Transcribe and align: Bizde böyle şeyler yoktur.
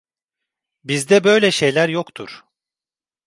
Bizde 0.83 1.23
böyle 1.23 1.51
şeyler 1.51 1.89
yoktur. 1.89 2.43